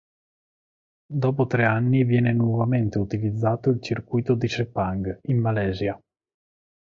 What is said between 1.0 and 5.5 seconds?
Dopo tre anni viene nuovamente utilizzato il Circuito di Sepang, in